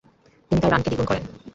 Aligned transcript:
তিনি 0.51 0.59
তার 0.61 0.71
রানকে 0.71 0.89
দ্বিগুণ 0.89 1.07
করেন। 1.07 1.23